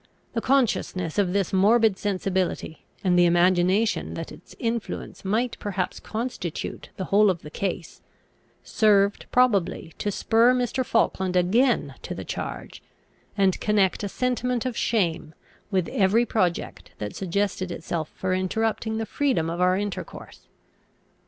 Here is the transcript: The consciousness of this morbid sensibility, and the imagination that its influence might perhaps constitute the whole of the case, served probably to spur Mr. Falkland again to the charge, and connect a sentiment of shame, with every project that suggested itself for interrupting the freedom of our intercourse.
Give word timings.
The 0.33 0.41
consciousness 0.41 1.19
of 1.19 1.31
this 1.31 1.53
morbid 1.53 1.95
sensibility, 1.95 2.85
and 3.03 3.19
the 3.19 3.27
imagination 3.27 4.15
that 4.15 4.31
its 4.31 4.55
influence 4.57 5.23
might 5.23 5.59
perhaps 5.59 5.99
constitute 5.99 6.89
the 6.97 7.03
whole 7.13 7.29
of 7.29 7.43
the 7.43 7.51
case, 7.51 8.01
served 8.63 9.27
probably 9.31 9.93
to 9.99 10.09
spur 10.11 10.55
Mr. 10.55 10.83
Falkland 10.83 11.35
again 11.35 11.93
to 12.01 12.15
the 12.15 12.25
charge, 12.25 12.81
and 13.37 13.61
connect 13.61 14.03
a 14.03 14.09
sentiment 14.09 14.65
of 14.65 14.75
shame, 14.75 15.35
with 15.69 15.87
every 15.89 16.25
project 16.25 16.93
that 16.97 17.15
suggested 17.15 17.69
itself 17.71 18.11
for 18.15 18.33
interrupting 18.33 18.97
the 18.97 19.05
freedom 19.05 19.51
of 19.51 19.61
our 19.61 19.77
intercourse. 19.77 20.47